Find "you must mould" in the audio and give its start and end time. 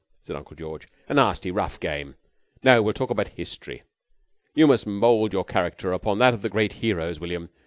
4.55-5.31